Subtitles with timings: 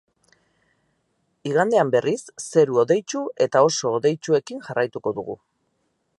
[1.49, 2.17] Igandean, berriz,
[2.47, 5.41] zeru hodeitsu eta oso hodeitsuekin jarraituko dugu.